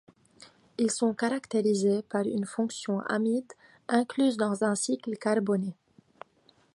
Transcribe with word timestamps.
Ils 0.79 0.89
sont 0.89 1.13
caractérisés 1.13 2.01
par 2.01 2.23
une 2.25 2.47
fonction 2.47 3.01
amide 3.01 3.53
incluse 3.87 4.35
dans 4.35 4.63
un 4.63 4.73
cycle 4.73 5.15
carboné. 5.15 5.75